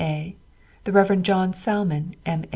A., 0.03 0.35
the 0.85 0.91
Rev. 0.91 1.21
John 1.21 1.53
Salmon, 1.53 2.15
M. 2.25 2.45